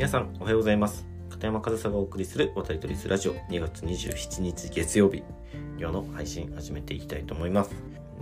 [0.00, 1.06] 皆さんおはようございます。
[1.28, 3.34] 片山和沙がお送りする渡り鳥スラジオ。
[3.34, 5.22] 2月27日月曜日。
[5.78, 7.74] 今日の配信始めていきたいと思います。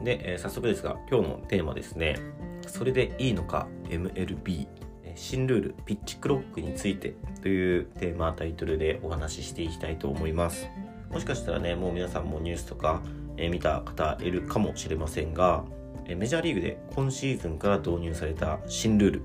[0.03, 2.19] で、えー、早速ですが今日のテーマですね。
[2.67, 4.67] それでいいのか MLB
[5.15, 10.67] 新ルールピッチクロックについてというテーマタイトルでお話ししていきたいと思います。
[11.13, 13.05] もしかしたらねもう皆さんもニュースとか、
[13.37, 15.63] えー、見た方いるかもしれませんが
[16.09, 19.23] メジャーリーグで今シーズンから導入された新ルール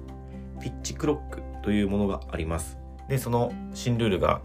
[0.62, 1.53] ピッチクロック。
[1.64, 2.78] というものがあります。
[3.10, 4.42] で、その新ルールが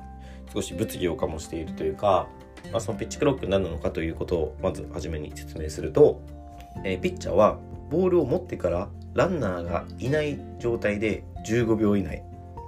[0.52, 2.28] 少し物議を醸しているというか、
[2.72, 6.20] まあ、そのピッチクロック何なのかということをまず初めに説明すると、
[6.84, 7.58] えー、ピッチャーは
[7.90, 12.22] ボールを持ってからランナーがいない状態で15秒以内、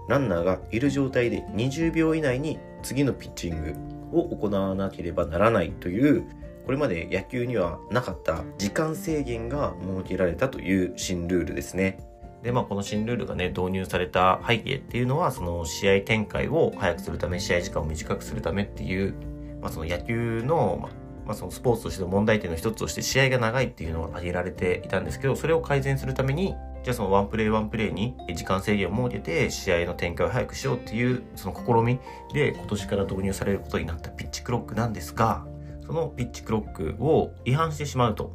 [0.09, 3.63] ランナーがいる状態で20秒以内に次のピッチン
[4.11, 6.25] グを行わなければならないという
[6.65, 11.99] これまで野球にはなかった時間制限が設けられたという新ルールですね。
[12.43, 19.15] で、まあ、この新ルールがね、導入された背景っていうのは、その試合展開を早くするため、試合時間を短くするためっていう、
[19.61, 20.89] まあ、その野球の、
[21.27, 32.01] まあ、そのスポーツとしての問題点の一つとして試合が長いっていうのが挙げられていたんですけど、それを改善するために、じゃあそのワンプレーワンプレーに時間制限を設けて試合の展開を早くしようっていうその試み
[32.33, 35.45] で今年から導入されることになったピッチクロックなんですが、
[35.85, 38.33] そのピッチクロックを違反してしまうと。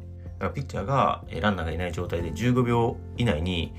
[0.54, 3.74] ピッチャーがランナーがいない状態で15秒以内に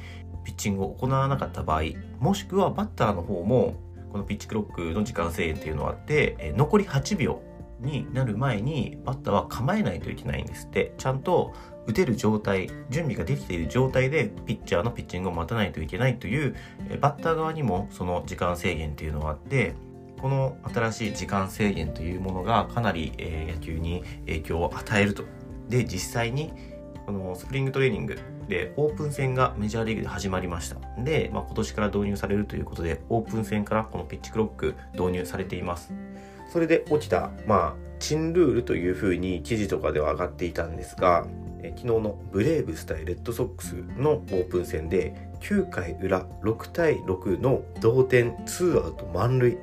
[0.47, 1.81] ピッチングを行わなかった場合
[2.19, 3.75] もしくはバッターの方も
[4.13, 7.41] このピッチクロックの時間制限っていうのがあって残り8秒
[7.81, 10.93] になる前にバッターは構えないといけないんですって。
[10.97, 11.53] ちゃんと
[11.85, 16.55] 打てる状態準備ができている状態でピッチャーのピッチングを待たないといけないという
[16.99, 19.75] バッター側にもその時間制限っていうのがあって
[20.21, 25.23] この新しい時間制限というものがかなり、野球に影響を与えると。
[25.69, 26.53] で実際に
[27.07, 28.19] このスプリングトレーニング
[28.49, 30.75] で、オープン戦がメジャーリーグで始まりました。
[31.01, 35.93] で、まあ、今年から導入されるということで、オープン戦からこのピッチクロック導入されています。
[36.51, 41.25] それで起きた、まあ、珍ルールというふうに記事とかでは上がっていたんですが、
[41.63, 49.57] え昨日のブレーブス対レッドソックスのオープン戦で、9回裏6対6の同点2アウト満塁。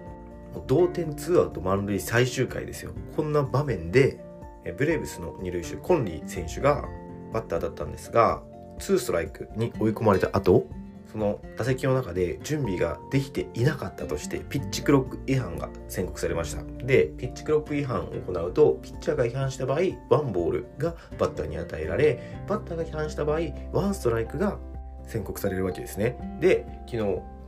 [0.66, 2.92] 同点2アウト満塁最終回ですよ。
[3.14, 4.24] こんな場面で、
[4.78, 6.88] ブレーブスの二塁手、コンリー選手が
[7.34, 8.42] バッターだったんですが、
[8.78, 10.66] 2ストライクに追い込まれた後
[11.10, 16.64] その打席の中で準備ができていなかったとしてピッチクロック違反が宣告されました。
[16.84, 19.78] でピッチクロック違反を行うとピッチャーが違反した場合
[20.10, 23.40] ワンボールがバッターに与えられバッターが違反した場合
[23.72, 24.58] ワンストライクが
[25.06, 26.38] 宣告されるわけですね。
[26.40, 26.96] で昨日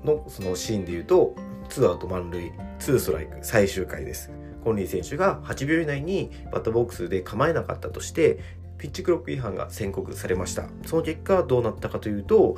[0.05, 1.35] のそのシーンで言うと
[1.69, 4.31] 2アウト満塁2ストライク最終回です。
[4.63, 8.41] コンリー選手が8秒以内にバッターボックスで構えなかったとして
[8.79, 10.69] ピッチクロック違反が宣告されました。
[10.85, 12.57] その結果どうなったかというと、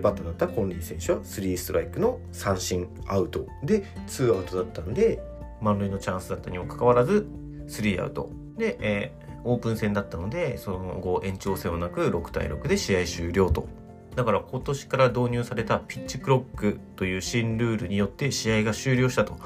[0.00, 5.22] バッターだったコンリー選手は3ストライクの三振アウトで2アウトだったんで
[5.60, 7.26] 満塁のチャンスだったにもかかわらず
[7.68, 13.68] 3アウトで、えー、オープン戦だったのでその後延長戦をなく6対6で試合終了と
[14.14, 19.36] だから今年から導入されたピッチクロックという新ルールによって試合が終了したと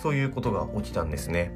[0.00, 1.52] そういうことが起きたんですね。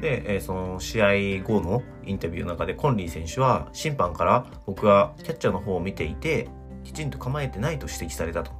[0.00, 6.48] で、えー、その試合後のインタビューの中でコンリー選手は審判から僕はキャッチャーの方を見ていて
[6.82, 8.52] きちんと構えてないと指摘されたと。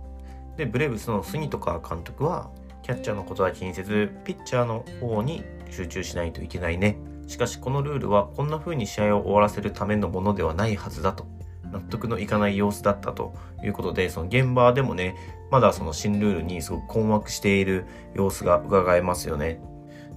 [0.56, 2.50] で、ブレーブスの杉とか監督は
[2.82, 6.96] キャッチャーのことは気にせずピッチャーの方に集中しないといけないね。
[7.26, 11.26] しかしこのルールはこんな風に試合を終わらせるためのものではないはずだと。
[11.72, 13.34] 納得のいかない様子だったと
[13.64, 15.16] いうことで、その現場でもね、
[15.50, 19.60] まだその新ルールにすごく困惑している様子が伺えますよね。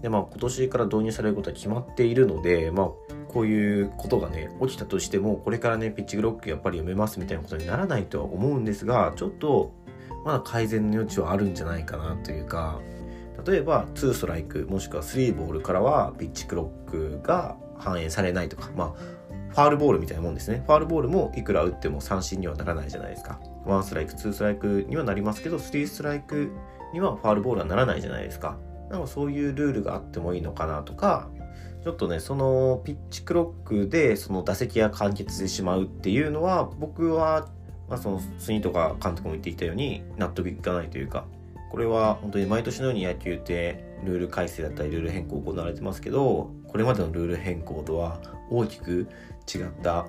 [0.02, 2.88] で、まあ今年から導入されることは決まっているので、まあ
[3.28, 9.74] こういうことがね、起きたとしても、これからね、ピッチブロックやっぱり読めますみたいなことにならないとは思うんですが、ちょっと
[10.26, 12.80] まだ改善の余地はあるんじゃないかなというか、
[13.46, 19.18] 例えば2ストライクもしくは3ボールからはピッチクロックが反映されないとか、まあ
[19.50, 20.64] ファールボールみたいなもんですね。
[20.66, 23.40] ファールボールもいくら打っても三振にはならないじゃないですか。
[23.66, 26.52] 1ストライク、2ストライクにはなりますけど、3ストライク
[26.94, 28.58] にはファールボールはならないじゃないですか。
[28.90, 31.30] なんかそういうルールがあってもいいのかなとか、
[31.84, 37.48] ちょっとね、そのピッチクロックでその打席が完結してしまうっていうのは、僕は、
[37.90, 41.26] まあ、その杉とか監督も言ってきたように納得いかないというか、
[41.72, 48.20] これは本当に毎年のように野球ってルール改正だったりルール変更行われてますけど、これまでのルール変更とは
[48.50, 49.08] 大きく
[49.54, 50.08] 違った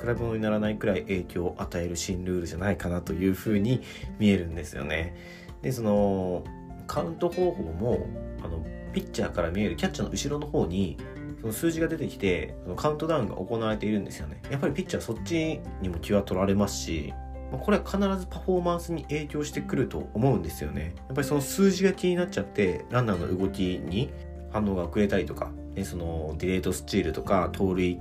[0.00, 3.82] 比べ物にならないくらい影響を与える新ルールじゃないかなというふうに
[4.18, 5.14] 見えるんですよね。
[5.62, 6.44] で、その
[6.88, 8.06] カウント方法も
[8.42, 10.96] あのピッチャーから見えるキャッチャーの後ろの方に
[11.40, 17.14] その数字が出てきてそのカウントダウンが行われているんですよねやっぱりピッチャーそっちにも気は取られますし
[17.52, 20.92] これは必ずパフォーマンスに影響してくると思うんですよね。
[21.06, 24.10] やっぱりその数字が気になっちゃってランナーの動きに
[24.50, 27.98] 反応が遅れたりとか、ね、そのディレートスチールとか盗塁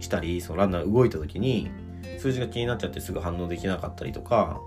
[0.00, 1.70] したりそのランナー動いた時に
[2.18, 4.60] 数字が気になっちゃってすぐ反応できなかったりとか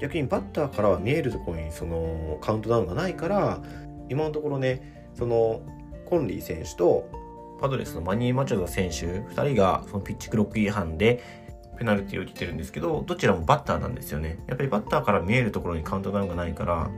[0.00, 3.60] 逆にバッターからは見えるところにそのカウントダウンがないから
[4.08, 5.60] 今のところねその
[6.06, 7.08] コンリー選手と
[7.60, 11.22] パドレスのマニー・マチョダ選手2人がそのピッチクロック違反で
[11.78, 14.38] ペナルティを受けてるんですけどどちらもバッターなんですよね。
[14.48, 16.90] やっぱりバッターから見えるところにカウントダウンがないから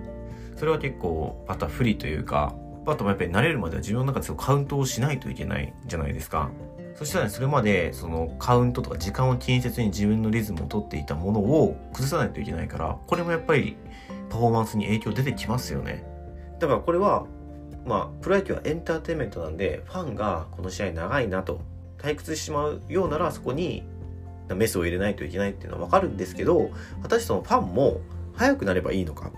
[0.56, 6.50] それは結構バッター不利というかバットもやっぱり慣れるまでは自分の中でカウントをしないといけないじゃないですか。
[6.94, 13.76] そしたら、ね、それまでそのカウントとか時間を気にせずに自分のリズムを取っていたものを崩さないといけないからこれもやっぱり
[14.28, 16.04] パフォーマンスに影響出てきますよね。
[16.58, 17.26] だからこれは
[17.86, 21.60] まあプロ野球はエンターテインメントなんでファンがこの試合長いなと
[21.98, 23.84] 退屈してしまうようならそこに
[24.54, 26.70] メスを入れないといけないっていうのは分かるんですけど
[27.02, 28.00] 果たしてそのファンも
[28.34, 29.30] 早くなればいいのか。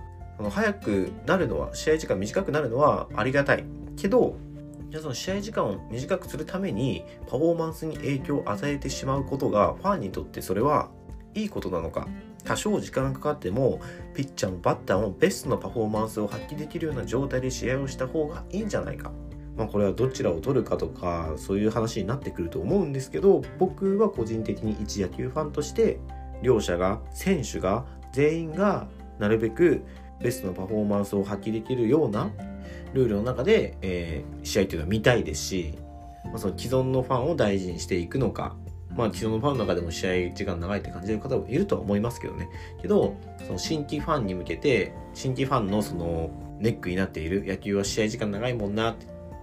[0.51, 3.65] 早くなるのは試合時間短くなるのはありがたい。
[3.97, 4.37] けど
[4.91, 10.89] じゃその試合時間を短くするためにパフォーマンスに影響を与えてしまうことがファンにとってそれは
[11.35, 12.07] いいことなのか。
[12.45, 13.81] 多少時間がかかっても
[14.15, 19.11] ピッチャーもバッターもベストのパフォーマンスを発揮できるような状態で試合をした方がいいんじゃないか。
[19.57, 25.99] まあこれはどちらを取るかとかそういう話になってくると思うんですけど僕は個人的に一野球ファンとして
[26.43, 28.89] 両者が選手が全員が
[29.19, 29.85] なるべく
[30.21, 32.31] ベストのパフォーマンスを発揮できるような
[32.93, 35.79] ルールの中で、えー、試合っていうのは見たいですし、
[36.25, 38.57] まあ、その既存のファンを大事にしていくのか、
[38.97, 42.49] まあ、既存のファンの中でも試合時間長いって感じる方もいるとは思いますけどね。
[42.81, 43.17] けど、
[43.47, 46.31] その新規ファンに向けて、新規ファンのその
[46.61, 48.95] ネックになっている野球は試合時間長いもんなっ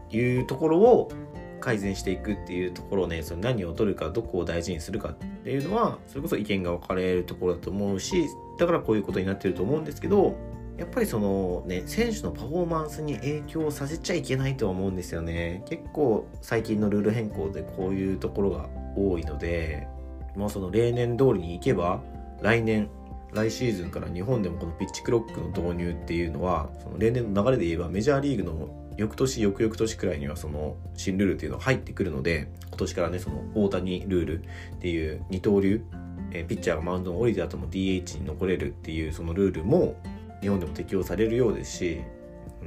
[0.09, 1.11] ていうところを
[1.59, 8.27] 改善していくっていうところをね、その何を取るか、どこを大事にするかっていうのは、それこそ意見が分かれるところだと思うし、
[8.57, 10.35] だからこういうことになってると思うんですけど、
[10.81, 15.61] やっぱりそのね、選手のパフォーマンスに影響させちゃいけないとは思うんですよね。
[15.69, 18.67] 結構最近のルール変更でこういうところが
[18.97, 19.87] 多いので、
[20.35, 22.01] まあその例年通りに行けば、
[22.41, 22.89] 来年、
[23.31, 35.83] 来シーズンから日本でもこのピッチクロックの導入っていうのは、その例年の流れで言えばメジャーリーグの翌年翌々年くらいにはその新ルールっていうのが入ってくるので、今年からね、その大谷ルールっていう二刀流、
[36.31, 39.95] えピッチャーがマウンドに降りた後も DH に残れるっていうそのルールも
[40.41, 42.01] 日本でも適用されるようですし、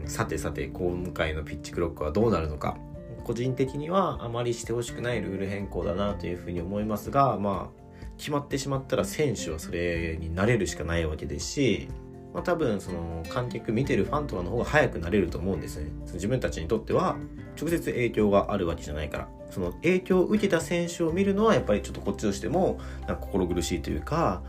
[0.06, 2.76] さてさて今回のピッチクロックはどうなるのか。
[3.24, 7.84] 個人的にはあまりしてほしくないルール変更だなというふうに思いますがまあ
[8.18, 11.88] 決まってしまったら選手はそれになれるしかないわけですし、
[12.32, 15.90] まあ、多分その観客見てるファンとかの方が早くなれると思うんですね。
[16.12, 17.16] 自分たちにとっては
[17.60, 19.28] 直接影響があるわけじゃないから。
[19.50, 24.42] その影響を受けた選手を見るのはやっぱりちょっとこっちとしてもなんか心苦しいというか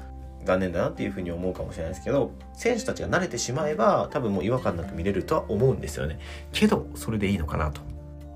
[0.45, 6.19] 残念だなっていうふうに思うかもしれないですけど選手たちが慣れてしまえば多分もう違和感なく見れるとは思うんですよね。
[6.53, 7.81] けどそれでいいのかなと。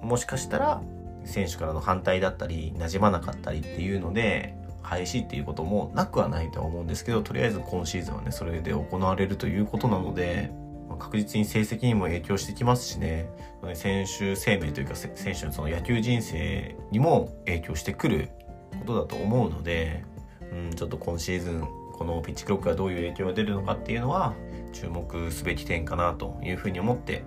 [0.01, 0.81] もしかしたら
[1.25, 10.51] 選手からの反対だったり馴染まなかったりっていうので廃止っていうこともなくはないとは思うんですけどとりあえず今シーズンはねそれで行われるということなので
[10.97, 13.29] 確実に成績にも影響してきますしね。
[13.73, 18.29] 選手生命というか選手のその野球人生にも影響してくる
[18.79, 20.03] ことだと思うので、
[20.51, 21.67] うん、ちょっと今シーズン
[21.99, 24.33] このピッチクロックがどういう影響が出るのかっていうのは
[24.71, 27.23] 注目すべき点かなというふうに思って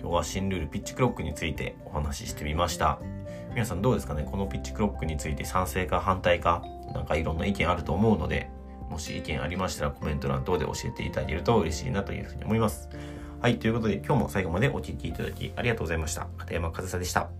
[0.00, 2.98] 今日は新ルールピッチクロックについてお話ししてみました。
[3.50, 4.26] 皆さんどうですかね？
[4.28, 8.50] このピッチクロックについて賛成か反対かなんかいろんな意見あると思うので
[8.90, 12.88] もし意見ありましたらコメント欄等で教えていただけると嬉しいなというふうに思います。
[13.40, 16.26] はいということで今日も最後までお聴きいただきありがとうございました。
[16.38, 17.30] 片山和沙でした。